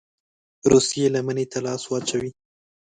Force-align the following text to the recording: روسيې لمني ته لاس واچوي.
روسيې 0.71 1.05
لمني 1.13 1.45
ته 1.51 1.59
لاس 1.65 1.81
واچوي. 1.87 2.29